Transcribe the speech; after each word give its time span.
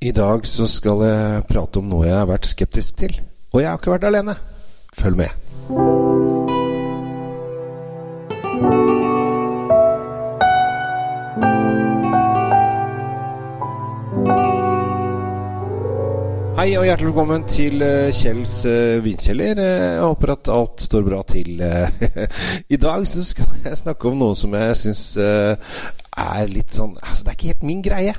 I 0.00 0.10
dag 0.12 0.46
så 0.46 0.66
skal 0.68 1.00
jeg 1.06 1.44
prate 1.48 1.80
om 1.80 1.88
noe 1.90 2.06
jeg 2.08 2.16
har 2.18 2.28
vært 2.28 2.48
skeptisk 2.50 2.98
til. 3.00 3.16
Og 3.54 3.62
jeg 3.62 3.70
har 3.70 3.80
ikke 3.80 3.94
vært 3.96 4.08
alene. 4.10 4.36
Følg 4.96 5.22
med. 5.24 6.36
Hei 16.56 16.70
og 16.80 16.86
hjertelig 16.88 17.10
velkommen 17.10 17.42
til 17.52 17.82
eh, 17.84 18.08
Kjells 18.16 18.54
uh, 18.64 18.96
vinkjeller. 19.04 19.58
Eh, 19.60 19.82
Jeg 19.98 20.00
håper 20.06 20.32
at 20.32 20.48
alt 20.50 20.80
står 20.86 21.02
bra 21.04 21.18
til. 21.28 21.60
eh. 21.60 22.30
I 22.74 22.78
dag 22.80 23.04
så 23.06 23.24
skal 23.26 23.50
jeg 23.66 23.76
snakke 23.82 24.08
om 24.08 24.16
noe 24.22 24.34
som 24.38 24.54
jeg 24.56 24.78
syns 24.80 25.02
er 26.16 26.48
litt 26.50 26.72
sånn 26.74 26.94
Altså, 26.96 27.24
det 27.24 27.32
er 27.32 27.36
ikke 27.36 27.50
helt 27.52 27.66
min 27.66 27.82
greie. 27.84 28.14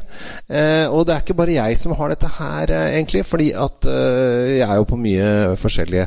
Eh, 0.48 0.86
og 0.88 1.07
det 1.07 1.16
er 1.16 1.23
ikke 1.23 1.38
bare 1.38 1.55
jeg 1.55 1.77
som 1.80 1.95
har 1.98 2.12
dette 2.13 2.30
her, 2.38 2.71
eh, 2.71 2.89
egentlig. 2.98 3.23
Fordi 3.27 3.48
at 3.58 3.88
eh, 3.89 4.58
jeg 4.59 4.67
er 4.67 4.80
jo 4.80 4.88
på 4.91 4.99
mye 5.02 5.30
forskjellige 5.59 6.05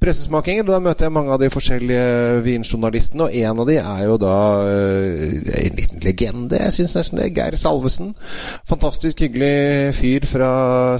pressesmakinger. 0.00 0.64
Og 0.66 0.72
da 0.74 0.80
møter 0.84 1.06
jeg 1.06 1.14
mange 1.16 1.34
av 1.34 1.40
de 1.42 1.50
forskjellige 1.52 2.42
vinjournalistene, 2.46 3.26
og 3.26 3.36
en 3.40 3.62
av 3.64 3.70
de 3.70 3.78
er 3.80 4.04
jo 4.06 4.18
da 4.20 4.36
eh, 4.68 5.64
en 5.64 5.80
liten 5.80 6.04
legende. 6.04 6.60
Jeg 6.66 6.76
syns 6.78 6.96
nesten 6.98 7.22
det. 7.22 7.30
Geir 7.36 7.56
Salvesen. 7.60 8.14
Fantastisk 8.68 9.24
hyggelig 9.24 9.94
fyr 9.98 10.28
fra 10.28 10.52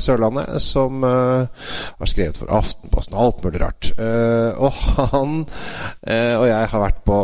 Sørlandet 0.02 0.56
som 0.64 1.04
eh, 1.06 1.68
har 2.00 2.12
skrevet 2.12 2.40
for 2.40 2.52
Aftenposten 2.60 3.16
og 3.16 3.26
alt 3.26 3.44
mulig 3.44 3.62
rart. 3.64 3.92
Eh, 3.96 4.60
og 4.60 4.72
han 5.12 5.44
og 6.10 6.44
jeg 6.48 6.68
har 6.72 6.80
vært 6.82 7.00
på 7.06 7.16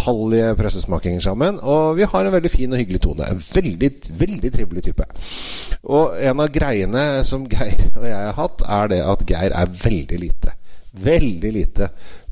utallige 0.00 0.54
pressesmakinger 0.56 1.20
sammen, 1.20 1.58
og 1.60 1.96
vi 1.96 2.06
har 2.08 2.24
en 2.26 2.32
veldig 2.32 2.50
fin 2.50 2.72
og 2.72 2.78
hyggelig 2.78 3.00
tone. 3.04 3.26
En 3.28 3.42
veldig, 3.54 3.90
veldig 4.18 4.52
trivelig 4.52 4.84
type. 4.84 5.04
Og 5.84 6.16
en 6.20 6.40
av 6.40 6.52
greiene 6.52 7.24
som 7.24 7.46
Geir 7.48 7.90
og 7.96 8.06
jeg 8.06 8.16
har 8.16 8.38
hatt, 8.38 8.64
er 8.64 8.88
det 8.88 9.02
at 9.04 9.26
Geir 9.28 9.52
er 9.52 9.76
veldig 9.84 10.18
lite. 10.20 10.56
Veldig 10.92 11.52
lite 11.52 11.90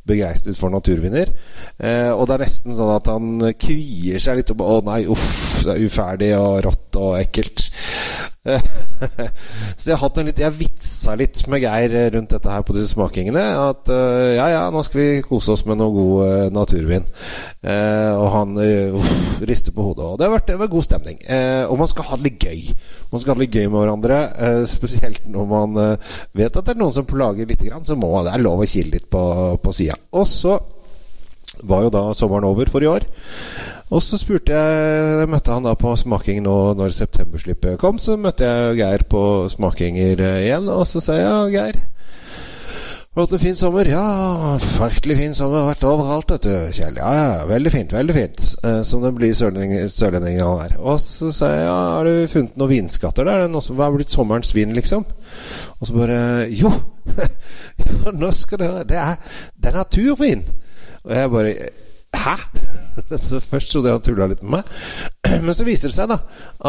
begeistret 0.09 0.57
for 0.57 0.73
naturvinner. 0.73 1.29
Eh, 1.77 2.11
og 2.11 2.27
det 2.27 2.39
er 2.39 2.45
nesten 2.47 2.75
sånn 2.75 2.95
at 2.95 3.11
han 3.13 3.53
kvier 3.61 4.23
seg 4.23 4.41
litt 4.41 4.55
Og, 4.55 4.63
Å 4.65 4.79
nei, 4.87 5.03
uff, 5.11 5.61
det 5.67 5.75
er 5.75 5.85
uferdig 5.85 6.33
og 6.39 6.63
rått 6.65 6.99
og 7.01 7.19
ekkelt. 7.21 7.69
Eh, 8.47 8.63
Så 9.79 9.91
jeg 9.91 9.97
har 9.97 10.03
hatt 10.03 10.19
en 10.21 10.29
litt 10.29 10.41
Jeg 10.43 10.57
vitsa 10.59 11.15
litt 11.19 11.41
med 11.51 11.63
Geir 11.63 11.95
rundt 12.15 12.33
dette 12.35 12.53
her 12.53 12.65
på 12.67 12.77
disse 12.77 12.93
smakingene. 12.95 13.45
At 13.69 13.91
uh, 13.91 14.35
ja, 14.37 14.49
ja, 14.55 14.63
nå 14.75 14.83
skal 14.87 15.01
vi 15.03 15.09
kose 15.27 15.55
oss 15.55 15.65
med 15.69 15.81
noe 15.81 15.95
god 15.95 16.23
uh, 16.23 16.47
naturvin. 16.55 17.07
Uh, 17.63 18.15
og 18.19 18.29
han 18.35 18.59
eh, 18.63 19.11
rister 19.49 19.75
på 19.75 19.83
hodet. 19.83 20.05
Og 20.05 20.19
det 20.19 20.27
har 20.27 20.35
vært, 20.35 20.51
det 20.51 20.71
god 20.71 20.87
stemning. 20.87 21.21
Eh, 21.27 21.65
og 21.67 21.79
man 21.81 21.91
skal 21.91 22.09
ha 22.09 22.19
det 22.19 22.29
litt 22.29 22.47
gøy. 22.49 22.75
Man 23.13 23.23
skal 23.23 23.33
ha 23.33 23.39
det 23.39 23.47
litt 23.47 23.59
gøy 23.59 23.69
med 23.69 23.79
hverandre. 23.83 24.19
eh, 24.47 24.65
spesielt 24.71 25.29
når 25.31 25.47
man 25.51 25.79
eh, 25.83 26.17
vet 26.39 26.57
at 26.57 26.67
det 26.67 26.75
er 26.75 26.83
noen 26.83 26.95
som 26.95 27.09
plager 27.09 27.49
litt, 27.49 27.63
grann, 27.69 27.85
så 27.85 27.97
må 27.99 28.11
det 28.25 28.35
er 28.35 28.45
lov 28.45 28.63
å 28.63 28.69
kile 28.69 28.97
litt 28.97 29.09
på, 29.11 29.23
på 29.63 29.75
sida. 29.75 29.99
Og 30.19 30.27
så 30.29 30.59
var 31.63 31.87
jo 31.87 31.93
da 31.95 32.05
sommeren 32.17 32.47
over 32.49 32.71
for 32.71 32.85
i 32.85 32.91
år. 32.91 33.07
Og 33.89 34.03
så 34.05 34.19
spurte 34.21 34.53
jeg 34.53 35.29
møtte 35.33 35.55
han 35.55 35.65
da 35.65 35.73
på 35.79 35.95
smaking 35.97 36.43
nå 36.45 36.57
når 36.77 36.93
septemberslippet 36.93 37.79
kom. 37.81 38.01
Så 38.03 38.19
møtte 38.21 38.45
jeg 38.45 38.81
Geir 38.83 39.07
på 39.09 39.23
smakinger 39.53 40.21
eh, 40.21 40.43
igjen, 40.49 40.69
og 40.69 40.85
så 40.89 41.01
sa 41.01 41.17
jeg 41.17 41.25
ja, 41.25 41.39
Geir. 41.55 41.81
Har 43.19 43.25
du 43.25 43.33
hatt 43.33 43.33
en 43.39 43.41
fin 43.43 43.57
sommer? 43.59 43.89
Ja, 43.91 44.03
fryktelig 44.77 45.17
fin 45.19 45.33
sommer. 45.35 45.65
Vært 45.71 45.87
overalt, 45.89 46.31
vet 46.37 46.45
du, 46.45 46.53
Kjell. 46.77 47.01
Ja, 47.01 47.09
ja, 47.17 47.47
veldig 47.49 47.73
fint, 47.75 47.95
veldig 47.97 48.15
fint. 48.15 48.45
Eh, 48.63 48.77
som 48.87 49.03
det 49.03 49.15
blir 49.17 49.33
sørlending- 49.35 49.89
sørlending 49.91 50.39
han 50.45 50.61
er. 50.69 50.77
Og 50.79 51.01
så 51.03 51.33
sa 51.35 51.49
jeg 51.51 51.65
ja, 51.65 51.75
har 51.97 52.07
du 52.07 52.29
funnet 52.31 52.61
noen 52.61 52.75
vinskatter 52.77 53.27
der? 53.27 53.41
Er 53.41 53.49
det 53.49 53.55
noe 53.57 53.65
som, 53.65 53.81
er 53.81 53.97
blitt 53.97 54.15
sommerens 54.15 54.53
vin, 54.55 54.77
liksom? 54.77 55.09
Og 55.81 55.89
så 55.89 55.97
bare 55.97 56.21
Jo! 56.61 56.71
nå 58.21 58.31
skal 58.37 58.61
det 58.61 58.71
Det 58.93 59.01
er, 59.01 59.17
det 59.57 59.73
er 59.73 59.81
naturvin! 59.81 60.45
Og 61.09 61.15
jeg 61.17 61.31
bare 61.33 61.55
Hæ? 62.19 62.35
Så 63.21 63.39
Først 63.45 63.69
trodde 63.71 63.91
jeg 63.91 63.95
han 63.99 64.03
tulla 64.07 64.27
litt 64.31 64.41
med 64.43 64.55
meg. 64.59 64.71
Men 65.45 65.55
så 65.55 65.67
viser 65.67 65.93
det 65.93 65.97
seg 65.99 66.09
da 66.11 66.17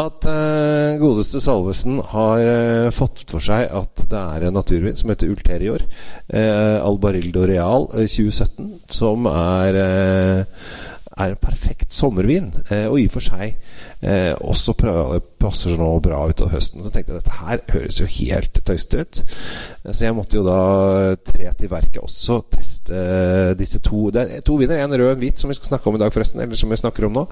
at 0.02 0.26
uh, 0.28 0.98
godeste 1.00 1.40
Salvesen 1.42 1.96
har 2.12 2.42
uh, 2.44 2.90
fått 2.94 3.24
for 3.32 3.42
seg 3.42 3.66
at 3.72 4.04
det 4.12 4.20
er 4.20 4.46
en 4.50 4.54
naturvin 4.60 4.98
som 5.00 5.10
heter 5.10 5.32
Ulterior. 5.32 5.82
Uh, 6.28 6.76
Albarildo 6.84 7.46
Real 7.48 7.88
eh, 7.96 8.04
2017, 8.06 8.70
som 8.92 9.26
er 9.32 9.80
eh, 9.80 10.62
er 11.20 11.34
en 11.34 11.40
perfekt 11.42 11.92
sommervin, 11.92 12.46
eh, 12.70 12.86
og 12.88 13.00
i 13.00 13.08
og 13.08 13.12
for 13.16 13.24
seg 13.26 13.50
eh, 14.06 14.30
også 14.40 14.72
prø- 14.78 15.18
passer 15.42 15.74
nå 15.76 15.88
bra 16.04 16.20
utover 16.30 16.54
høsten. 16.54 16.84
Så 16.84 16.92
tenkte 16.94 17.12
jeg 17.16 17.20
dette 17.24 17.40
her 17.42 17.60
høres 17.74 17.98
jo 18.00 18.06
helt 18.14 18.60
tøysete 18.64 19.02
ut. 19.02 19.20
Eh, 19.82 19.90
Så 19.92 20.06
jeg 20.06 20.16
måtte 20.16 20.38
jo 20.38 20.44
da 20.46 20.60
tre 21.26 21.50
til 21.58 21.72
verket 21.72 22.00
også 22.06 22.38
teste 22.54 22.69
eh, 22.94 23.50
disse 23.58 23.80
to 23.84 24.10
Det 24.14 24.22
er 24.22 24.44
to 24.46 24.56
vinner 24.60 24.82
en 24.82 24.92
rød 24.92 25.06
og 25.08 25.16
en 25.16 25.22
hvit, 25.22 25.40
som 25.40 25.50
vi 25.50 25.56
skal 25.58 25.72
snakke 25.72 25.90
om 25.90 25.98
i 25.98 26.02
dag, 26.02 26.12
forresten. 26.12 26.40
Eller 26.42 26.58
som 26.58 26.70
vi 26.70 26.78
snakker 26.80 27.06
om 27.08 27.16
nå. 27.16 27.26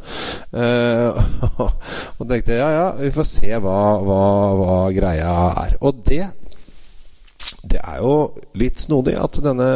Uh, 0.52 1.18
og 2.18 2.24
tenkte 2.28 2.58
ja, 2.58 2.68
ja, 2.74 2.88
vi 2.98 3.12
får 3.14 3.28
se 3.28 3.50
hva, 3.62 3.78
hva, 4.04 4.20
hva 4.60 4.76
greia 4.96 5.32
er. 5.64 5.78
Og 5.80 6.04
det 6.06 6.26
det 7.68 7.78
er 7.80 8.00
jo 8.02 8.14
litt 8.60 8.80
snodig 8.82 9.14
at 9.16 9.38
denne 9.40 9.68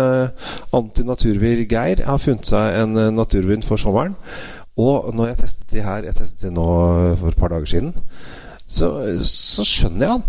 antinaturvir 0.77 1.63
Geir 1.71 2.03
har 2.05 2.21
funnet 2.21 2.49
seg 2.49 2.79
en 2.83 2.99
naturvind 3.17 3.65
for 3.65 3.81
sommeren. 3.81 4.17
Og 4.81 5.13
når 5.17 5.33
jeg 5.33 5.39
testet 5.43 5.75
de 5.75 5.83
her 5.85 6.07
Jeg 6.09 6.17
testet 6.17 6.47
de 6.47 6.55
nå 6.57 6.69
for 7.21 7.29
et 7.29 7.39
par 7.39 7.53
dager 7.53 7.69
siden, 7.69 7.93
så, 8.67 8.89
så 9.29 9.65
skjønner 9.69 10.07
jeg 10.07 10.15
han. 10.17 10.25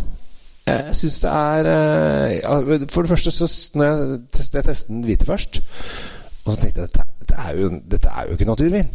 Jeg 0.67 0.95
syns 0.95 1.19
det 1.19 1.29
er 1.29 1.67
eh, 1.67 2.87
For 2.89 3.03
det 3.03 3.09
første, 3.09 3.31
så 3.31 3.71
når 3.75 3.85
jeg 3.85 4.19
jeg 4.53 4.63
testet 4.63 4.87
den 4.87 5.03
hvite 5.03 5.25
først 5.25 5.63
og 6.43 6.53
så 6.53 6.59
tenkte 6.59 6.81
jeg 6.81 6.89
dette, 6.89 7.03
dette, 7.19 7.35
er 7.39 7.59
jo, 7.59 7.67
dette 7.91 8.09
er 8.09 8.25
jo 8.27 8.33
ikke 8.35 8.45
naturvin. 8.45 8.87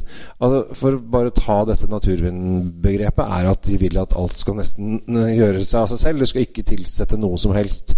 Altså, 0.44 0.58
for 0.76 0.98
bare 1.12 1.30
å 1.30 1.36
ta 1.36 1.54
dette 1.64 1.88
naturvinbegrepet, 1.88 3.22
er 3.24 3.48
at 3.48 3.62
de 3.64 3.78
vil 3.80 3.96
at 4.02 4.12
alt 4.20 4.36
skal 4.36 4.58
nesten 4.58 4.98
eh, 5.08 5.30
gjøre 5.38 5.62
seg 5.64 5.78
av 5.80 5.88
seg 5.88 6.02
selv. 6.02 6.20
Du 6.20 6.28
skal 6.28 6.44
ikke 6.44 6.66
tilsette 6.68 7.16
noe 7.16 7.40
som 7.40 7.56
helst. 7.56 7.94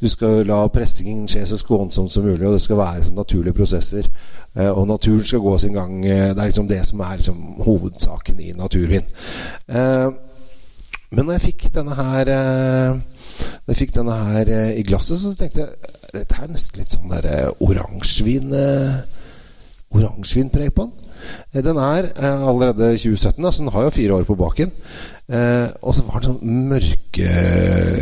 Du 0.00 0.08
skal 0.08 0.40
la 0.48 0.62
pressingen 0.72 1.28
skje 1.28 1.44
så 1.50 1.60
skånsomt 1.60 2.14
som 2.14 2.24
mulig, 2.24 2.46
og 2.48 2.56
det 2.56 2.64
skal 2.64 2.80
være 2.80 3.12
naturlige 3.12 3.58
prosesser. 3.60 4.08
Eh, 4.56 4.70
og 4.70 4.88
naturen 4.88 5.28
skal 5.28 5.44
gå 5.44 5.58
sin 5.60 5.76
gang. 5.76 6.00
Eh, 6.06 6.30
Det 6.32 6.38
er 6.40 6.48
liksom 6.48 6.68
det 6.72 6.80
som 6.88 7.04
er 7.04 7.20
liksom 7.20 7.42
hovedsaken 7.68 8.40
i 8.40 8.52
naturvin. 8.56 9.04
Eh, 9.68 10.08
men 11.10 11.26
når 11.26 11.36
jeg 11.36 11.48
fikk 11.50 11.74
denne 11.76 11.94
her 11.94 12.32
eh, 13.34 13.50
Når 13.64 13.72
jeg 13.72 13.80
fikk 13.82 13.94
denne 13.98 14.16
her 14.30 14.50
eh, 14.52 14.78
i 14.80 14.86
glasset, 14.86 15.20
så 15.20 15.34
tenkte 15.38 15.66
jeg 15.66 15.94
dette 16.14 16.38
er 16.38 16.50
nesten 16.52 16.80
litt 16.80 16.94
sånn 16.94 17.10
der 17.10 17.26
eh, 17.26 17.64
oransjevin 17.64 18.54
eh, 18.54 18.98
Oransjevinpreg 19.94 20.74
på 20.74 20.88
den. 20.88 20.92
Eh, 21.54 21.64
Den 21.64 21.76
er 21.76 22.10
eh, 22.16 22.48
allerede 22.48 22.96
2017, 22.96 23.44
da, 23.44 23.50
så 23.50 23.62
den 23.62 23.72
har 23.72 23.82
jo 23.82 23.90
fire 23.90 24.14
år 24.14 24.24
på 24.24 24.34
baken. 24.34 24.72
Eh, 25.28 25.68
og 25.82 25.94
så 25.94 26.02
var 26.04 26.20
den 26.20 26.34
sånn 26.34 26.66
mørke 26.68 27.28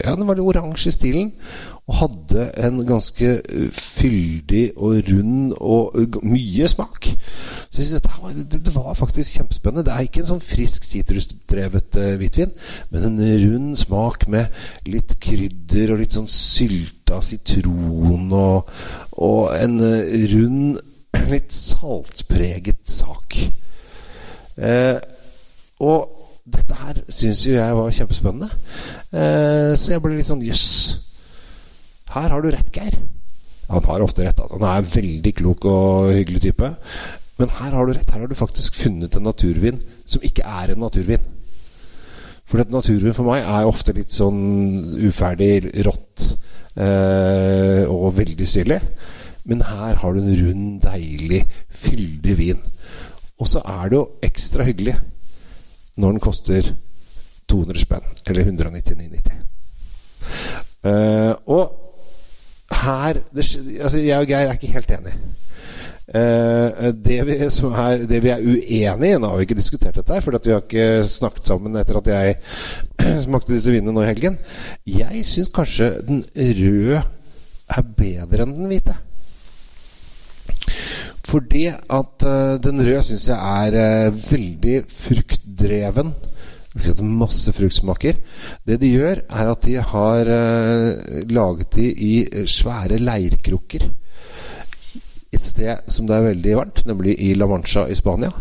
Ja, 0.02 0.16
den 0.18 0.26
var 0.26 0.34
litt 0.34 0.42
oransje 0.42 0.90
i 0.90 0.96
stilen. 0.96 1.28
Og 1.86 1.98
hadde 1.98 2.48
en 2.62 2.80
ganske 2.86 3.28
fyldig 3.74 4.62
og 4.76 5.02
rund 5.10 5.54
og 5.58 6.18
mye 6.22 6.68
smak. 6.70 7.10
Så 7.70 7.80
jeg 7.80 7.86
synes 7.86 7.94
dette 7.98 8.22
var, 8.22 8.34
det, 8.54 8.74
var 8.74 8.94
faktisk 8.98 9.36
kjempespennende. 9.38 9.84
Det 9.86 9.94
er 9.94 10.06
ikke 10.06 10.22
en 10.22 10.30
sånn 10.32 10.44
frisk 10.46 10.86
sitrusdrevet 10.86 11.98
hvitvin, 12.20 12.54
men 12.90 13.08
en 13.08 13.20
rund 13.44 13.76
smak 13.82 14.28
med 14.30 14.62
litt 14.86 15.18
krydder 15.22 15.92
og 15.92 16.02
litt 16.02 16.14
sånn 16.14 16.30
sylta 16.30 17.20
sitron 17.22 18.30
og, 18.30 18.70
og 19.18 19.42
en 19.58 19.78
eh, 19.82 20.14
rund, 21.32 21.38
litt 21.38 21.52
saltpreget 21.52 22.82
sak. 22.88 23.36
Eh, 24.56 24.98
og 25.80 26.18
dette 26.44 26.74
her 26.74 27.00
syns 27.08 27.46
jo 27.46 27.56
jeg 27.56 27.76
var 27.76 27.90
kjempespennende. 27.90 28.50
Eh, 29.12 29.72
så 29.78 29.94
jeg 29.94 30.02
ble 30.02 30.16
litt 30.16 30.28
sånn 30.28 30.44
jøss. 30.44 30.68
Her 32.12 32.28
har 32.28 32.42
du 32.42 32.50
rett, 32.52 32.70
Geir. 32.74 32.98
Han 33.70 33.84
har 33.84 34.02
ofte 34.04 34.24
rett. 34.24 34.40
Han 34.50 34.62
er 34.62 34.82
en 34.82 34.90
veldig 34.94 35.34
klok 35.34 35.64
og 35.64 36.12
hyggelig 36.12 36.42
type. 36.42 36.74
Men 37.38 37.48
her 37.48 37.72
har 37.72 37.86
du 37.86 37.94
rett. 37.94 38.10
Her 38.10 38.20
har 38.20 38.28
du 38.28 38.36
faktisk 38.36 38.76
funnet 38.76 39.16
en 39.16 39.24
naturvin 39.24 39.80
som 40.04 40.22
ikke 40.22 40.44
er 40.44 40.74
en 40.74 40.82
naturvin. 40.82 41.24
For 42.44 42.60
et 42.60 42.70
naturvin 42.70 43.14
for 43.16 43.24
meg 43.24 43.46
er 43.46 43.64
ofte 43.64 43.94
litt 43.96 44.12
sånn 44.12 44.92
uferdig, 45.08 45.70
rått 45.86 46.26
eh, 46.76 47.88
og 47.88 48.12
veldig 48.18 48.48
syrlig. 48.48 48.82
Men 49.44 49.64
her 49.66 49.98
har 49.98 50.12
du 50.12 50.20
en 50.20 50.36
rund, 50.46 50.80
deilig, 50.84 51.42
fyldig 51.70 52.38
vin. 52.38 52.62
Og 53.40 53.48
så 53.48 53.62
er 53.66 53.88
det 53.90 53.98
jo 53.98 54.08
ekstra 54.22 54.66
hyggelig 54.68 54.96
når 55.96 56.14
den 56.14 56.24
koster 56.24 56.72
200 57.50 57.80
spenn, 57.82 58.04
eller 58.26 58.44
199,90. 58.44 59.32
Uh, 60.82 61.34
og 61.46 61.78
her 62.72 63.12
det, 63.12 63.44
altså 63.80 64.00
Jeg 64.00 64.18
og 64.18 64.26
Geir 64.26 64.48
er 64.48 64.52
ikke 64.52 64.66
helt 64.72 64.90
enige. 64.90 65.14
Uh, 66.08 66.88
det, 67.04 67.18
vi, 67.26 67.36
er, 67.36 68.06
det, 68.08 68.22
vi, 68.22 68.28
er, 68.28 68.40
uenige 68.42 69.14
i 69.14 69.18
Nå 69.18 69.28
har 69.28 69.36
vi 69.36 69.46
ikke 69.46 69.54
diskutert 69.54 69.96
dette, 69.96 70.20
for 70.20 70.38
vi 70.44 70.50
har 70.50 70.64
ikke 70.64 71.04
snakket 71.08 71.46
sammen 71.46 71.76
etter 71.76 72.00
at 72.00 72.10
jeg 72.10 72.36
smakte 73.26 73.54
disse 73.54 73.70
vinene 73.70 73.94
nå 73.94 74.02
i 74.02 74.10
helgen. 74.10 74.38
Jeg 74.86 75.24
syns 75.26 75.52
kanskje 75.54 75.92
den 76.08 76.24
røde 76.36 77.02
er 77.72 77.88
bedre 77.96 78.46
enn 78.46 78.56
den 78.56 78.70
hvite. 78.70 78.96
Fordi 81.26 81.66
at 81.70 82.26
uh, 82.26 82.58
den 82.62 82.82
røde 82.82 83.02
syns 83.06 83.28
jeg 83.30 83.38
er 83.38 84.08
uh, 84.10 84.20
veldig 84.32 84.82
fruktdreven. 84.90 86.14
Masse 87.02 87.52
fruktsmaker. 87.52 88.18
Det 88.66 88.78
de 88.80 88.94
gjør, 88.94 89.22
er 89.28 89.50
at 89.50 89.66
de 89.66 89.76
har 89.76 90.30
uh, 90.30 91.20
laget 91.30 91.74
de 91.76 91.90
i 91.92 92.14
svære 92.46 92.98
leirkrukker. 92.98 93.90
Et 95.32 95.44
sted 95.46 95.84
som 95.88 96.08
det 96.08 96.16
er 96.16 96.32
veldig 96.32 96.56
varmt, 96.56 96.82
nemlig 96.86 97.16
i 97.22 97.34
La 97.34 97.46
Mancha 97.46 97.86
i 97.86 97.94
Spania. 97.94 98.32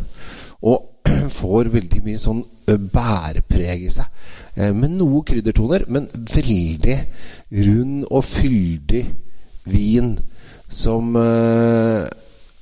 Og 0.62 0.88
får 1.39 1.69
veldig 1.74 2.01
mye 2.06 2.22
sånn 2.22 2.42
bærpreg 2.66 3.86
i 3.86 3.92
seg. 3.92 4.06
med 4.78 4.94
noe 4.95 5.24
kryddertoner, 5.28 5.86
men 5.88 6.06
veldig 6.13 6.98
rund 7.66 8.06
og 8.12 8.24
fyldig 8.28 9.01
vin 9.72 10.13
som 10.69 11.16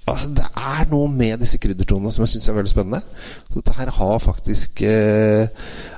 Altså, 0.10 0.32
det 0.36 0.46
er 0.58 0.90
noe 0.90 1.08
med 1.12 1.44
disse 1.44 1.60
kryddertonene 1.62 2.12
som 2.14 2.26
jeg 2.26 2.34
syns 2.34 2.50
er 2.50 2.58
veldig 2.58 2.72
spennende. 2.72 3.02
Så 3.48 3.60
dette 3.60 3.76
her 3.78 3.92
har 4.00 4.22
faktisk 4.24 4.82
eh, 4.88 5.48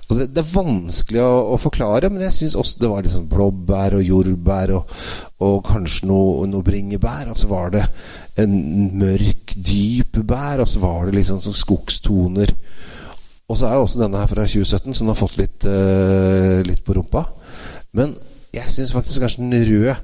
altså 0.07 0.25
det, 0.25 0.41
er 0.41 0.53
vanskelig 0.53 1.21
å, 1.23 1.31
å 1.55 1.59
forklare, 1.61 2.09
men 2.11 2.25
jeg 2.25 2.35
syns 2.35 2.57
også 2.59 2.81
det 2.81 2.91
var 2.91 3.05
litt 3.05 3.15
sånn 3.15 3.29
blåbær 3.31 3.95
og 3.97 4.05
jordbær 4.05 4.75
og, 4.77 4.95
og 5.47 5.61
kanskje 5.69 6.09
noe, 6.11 6.47
noe 6.51 6.67
bringebær. 6.67 7.31
Og 7.31 7.39
så 7.39 7.51
var 7.51 7.71
det 7.75 7.85
en 8.41 8.57
mørk, 8.99 9.55
dyp 9.55 10.19
bær, 10.27 10.63
og 10.63 10.69
så 10.71 10.81
var 10.83 11.07
det 11.07 11.17
liksom 11.19 11.39
sånn 11.43 11.57
skogstoner. 11.61 12.55
Og 13.51 13.59
så 13.59 13.67
er 13.67 13.77
jo 13.77 13.85
også 13.85 14.03
denne 14.03 14.19
her 14.19 14.31
fra 14.31 14.47
2017, 14.47 14.95
som 14.95 15.11
har 15.11 15.19
fått 15.19 15.39
litt, 15.39 15.65
eh, 15.67 16.61
litt 16.67 16.83
på 16.87 16.95
rumpa. 16.95 17.25
Men 17.97 18.15
jeg 18.55 18.71
syns 18.71 18.93
faktisk 18.95 19.23
kanskje 19.23 19.43
den 19.43 19.65
røde 19.67 19.95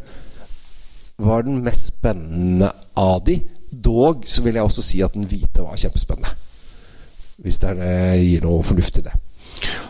var 1.18 1.46
den 1.48 1.62
mest 1.66 1.90
spennende 1.94 2.72
av 2.96 3.22
de. 3.26 3.40
Dog 3.72 4.28
så 4.30 4.44
vil 4.46 4.58
jeg 4.58 4.64
også 4.64 4.84
si 4.86 5.02
at 5.04 5.16
den 5.16 5.28
hvite 5.28 5.64
var 5.64 5.80
kjempespennende. 5.80 6.34
Hvis 7.44 7.60
det 7.62 7.76
gir 7.78 8.46
noe 8.46 8.64
fornuft 8.66 8.98
i 8.98 9.06
det. 9.06 9.14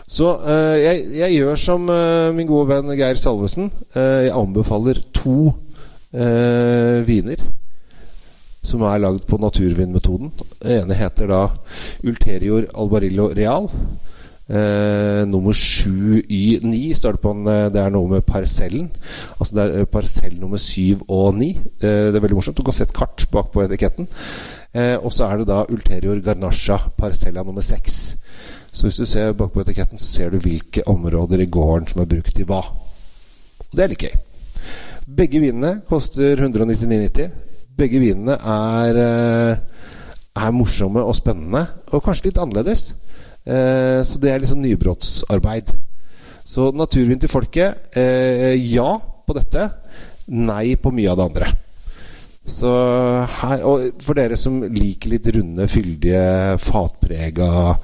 Så 0.08 0.32
uh, 0.40 0.76
jeg, 0.80 1.04
jeg, 1.18 1.36
gjør 1.36 1.60
som 1.60 1.88
uh, 1.92 2.34
min 2.34 2.48
gode 2.48 2.68
venn 2.70 2.92
Geir 2.96 3.18
Salvesen. 3.20 3.70
Uh, 3.94 4.28
jeg 4.28 4.36
anbefaler 4.36 5.02
to 5.16 5.54
viner 6.08 7.42
som 8.64 8.80
er 8.88 9.00
lagd 9.02 9.26
på 9.28 9.36
naturvinmetoden. 9.40 10.30
Den 10.62 10.82
ene 10.82 10.96
heter 10.96 11.28
da 11.28 11.40
Ulterior 12.00 12.64
Albarillo 12.72 13.28
Real. 13.36 13.68
Eh, 14.48 15.26
nummer 15.28 15.52
7Y9 15.52 16.94
står 16.96 17.12
det 17.12 17.20
på 17.20 17.30
en 17.34 17.44
Det 17.44 17.80
er 17.82 17.90
noe 17.92 18.08
med 18.08 18.24
parsellen. 18.24 18.86
Altså 19.38 19.54
det 19.54 19.64
er 19.80 19.90
parsell 19.92 20.38
nummer 20.40 20.56
7 20.56 21.02
og 21.08 21.34
9. 21.36 21.48
Eh, 21.82 22.08
det 22.08 22.16
er 22.16 22.20
veldig 22.24 22.38
morsomt. 22.38 22.56
Du 22.56 22.62
kan 22.64 22.72
se 22.72 22.86
et 22.86 22.94
kart 22.96 23.26
bakpå 23.30 23.66
etiketten. 23.66 24.08
Eh, 24.72 24.96
og 24.96 25.12
så 25.12 25.28
er 25.28 25.38
det 25.38 25.48
da 25.50 25.66
Ulterior 25.68 26.20
Garnasja 26.24 26.78
parsella 26.96 27.42
nummer 27.42 27.60
6. 27.60 28.16
Så 28.72 28.86
hvis 28.86 28.96
du 28.96 29.04
ser 29.04 29.32
bakpå 29.36 29.60
etiketten, 29.60 29.98
så 29.98 30.08
ser 30.08 30.30
du 30.30 30.38
hvilke 30.38 30.86
områder 30.88 31.40
i 31.40 31.50
gården 31.50 31.88
som 31.88 32.00
er 32.00 32.08
brukt 32.08 32.38
i 32.38 32.46
hva. 32.48 32.62
Og 33.68 33.76
det 33.76 33.84
er 33.84 33.92
litt 33.92 34.06
gøy. 34.06 34.16
Begge 35.18 35.40
vinene 35.40 35.82
koster 35.88 36.40
199,90. 36.40 37.28
Begge 37.76 38.00
vinene 38.00 38.32
er, 38.32 38.96
er 40.36 40.50
morsomme 40.52 41.04
og 41.04 41.16
spennende, 41.16 41.66
og 41.92 42.02
kanskje 42.04 42.30
litt 42.30 42.40
annerledes. 42.40 42.92
Eh, 43.48 44.00
så 44.04 44.20
det 44.20 44.32
er 44.32 44.42
liksom 44.42 44.60
nybrottsarbeid. 44.62 45.72
Så 46.44 46.70
naturvin 46.76 47.20
til 47.20 47.32
folket, 47.32 47.88
eh, 47.96 48.54
ja 48.72 48.98
på 48.98 49.36
dette. 49.36 49.70
Nei 50.28 50.76
på 50.76 50.92
mye 50.92 51.10
av 51.10 51.18
det 51.18 51.26
andre. 51.28 51.50
Så 52.48 52.70
her, 53.40 53.64
og 53.68 54.00
for 54.00 54.16
dere 54.16 54.36
som 54.40 54.62
liker 54.62 55.12
litt 55.12 55.26
runde, 55.36 55.68
fyldige, 55.68 56.56
fatprega 56.64 57.76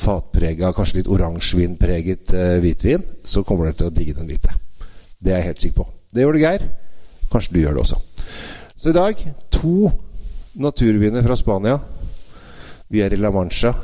Fatprega, 0.00 0.70
kanskje 0.72 1.00
litt 1.00 1.08
oransjevinpreget 1.12 2.30
eh, 2.32 2.58
hvitvin, 2.62 3.02
så 3.26 3.42
kommer 3.44 3.68
dere 3.68 3.76
til 3.80 3.88
å 3.90 3.92
digge 3.92 4.14
den 4.16 4.30
hvite. 4.30 4.54
Det 5.20 5.34
er 5.34 5.42
jeg 5.42 5.48
helt 5.50 5.64
sikker 5.64 5.82
på. 5.82 5.86
Det 6.14 6.22
gjør 6.22 6.36
det 6.36 6.44
Geir. 6.44 6.64
Kanskje 7.32 7.52
du 7.52 7.58
gjør 7.60 7.76
det 7.76 7.82
også. 7.82 7.98
Så 8.80 8.92
i 8.92 8.96
dag 8.96 9.20
to 9.52 9.90
naturviner 10.62 11.26
fra 11.26 11.36
Spania. 11.36 11.76
Vi 12.88 13.02
er 13.04 13.12
i 13.12 13.20
La 13.20 13.32
Mancha. 13.34 13.74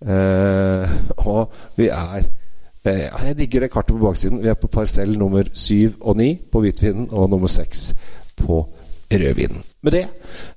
Uh, 0.00 0.88
og 1.28 1.50
vi 1.76 1.90
er 1.92 2.22
uh, 2.24 2.88
Jeg 2.88 3.34
digger 3.36 3.66
det 3.66 3.72
kartet 3.72 3.92
på 3.96 4.06
baksiden. 4.06 4.40
Vi 4.40 4.48
er 4.48 4.56
på 4.56 4.70
parsell 4.72 5.18
nummer 5.18 5.48
syv 5.52 5.98
og 6.00 6.16
ni 6.16 6.34
på 6.52 6.62
hvitvinen 6.64 7.10
og 7.12 7.28
nummer 7.30 7.52
seks 7.52 7.90
på 8.36 8.62
rødvinen. 9.10 9.60
Med 9.82 9.92
det 9.92 10.06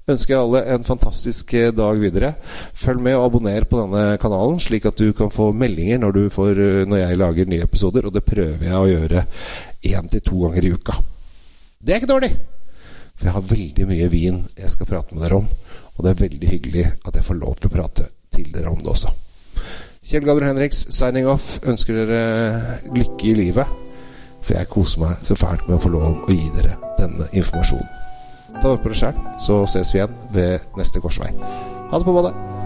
ønsker 0.08 0.34
jeg 0.34 0.44
alle 0.44 0.62
en 0.76 0.84
fantastisk 0.84 1.54
eh, 1.58 1.72
dag 1.74 2.00
videre. 2.00 2.34
Følg 2.76 3.02
med 3.02 3.16
og 3.18 3.26
abonner 3.26 3.66
på 3.66 3.80
denne 3.80 4.18
kanalen, 4.22 4.60
slik 4.62 4.86
at 4.86 5.00
du 5.00 5.14
kan 5.16 5.32
få 5.34 5.52
meldinger 5.56 6.04
når, 6.04 6.20
får, 6.30 6.62
når 6.86 7.02
jeg 7.02 7.18
lager 7.18 7.50
nye 7.50 7.66
episoder. 7.66 8.06
Og 8.08 8.14
det 8.14 8.26
prøver 8.28 8.68
jeg 8.68 8.78
å 8.78 8.92
gjøre 8.92 9.26
én 9.90 10.12
til 10.12 10.22
to 10.28 10.44
ganger 10.44 10.68
i 10.68 10.74
uka. 10.76 11.00
Det 11.80 11.96
er 11.96 12.04
ikke 12.04 12.14
dårlig! 12.14 12.32
For 13.16 13.30
jeg 13.30 13.36
har 13.36 13.52
veldig 13.56 13.90
mye 13.90 14.10
vin 14.12 14.40
jeg 14.58 14.72
skal 14.74 14.90
prate 14.90 15.16
med 15.16 15.26
dere 15.26 15.42
om. 15.42 15.50
Og 15.96 16.06
det 16.06 16.14
er 16.14 16.24
veldig 16.24 16.50
hyggelig 16.56 16.88
at 16.94 17.16
jeg 17.16 17.28
får 17.28 17.40
lov 17.42 17.60
til 17.60 17.72
å 17.72 17.76
prate 17.78 18.10
til 18.34 18.50
dere 18.54 18.72
om 18.72 18.82
det 18.82 18.94
også. 18.94 19.14
Kjell 20.04 20.26
Gabriel 20.28 20.52
Henriks 20.52 20.86
signing 20.94 21.30
off. 21.30 21.58
Ønsker 21.64 22.04
dere 22.04 22.80
lykke 22.94 23.30
i 23.32 23.36
livet. 23.40 23.80
For 24.44 24.58
jeg 24.58 24.72
koser 24.72 25.06
meg 25.06 25.24
så 25.24 25.38
fælt 25.40 25.68
med 25.70 25.78
å 25.78 25.84
få 25.84 25.94
lov 25.94 26.26
å 26.26 26.34
gi 26.34 26.50
dere 26.58 26.76
denne 27.00 27.30
informasjonen. 27.32 27.88
Ta 28.60 28.68
vare 28.68 28.82
på 28.84 28.92
dere 28.92 29.00
sjæl, 29.00 29.24
så 29.42 29.64
ses 29.72 29.94
vi 29.96 30.02
igjen 30.02 30.20
ved 30.36 30.76
neste 30.80 31.02
korsvei. 31.04 31.32
Ha 31.90 31.98
det 31.98 32.06
på 32.06 32.16
badet. 32.20 32.63